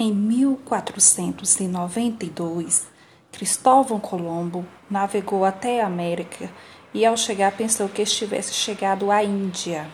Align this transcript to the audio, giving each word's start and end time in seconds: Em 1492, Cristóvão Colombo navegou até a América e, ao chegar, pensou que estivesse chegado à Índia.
Em 0.00 0.14
1492, 0.14 2.86
Cristóvão 3.32 3.98
Colombo 3.98 4.64
navegou 4.88 5.44
até 5.44 5.82
a 5.82 5.88
América 5.88 6.48
e, 6.94 7.04
ao 7.04 7.16
chegar, 7.16 7.50
pensou 7.56 7.88
que 7.88 8.02
estivesse 8.02 8.54
chegado 8.54 9.10
à 9.10 9.24
Índia. 9.24 9.88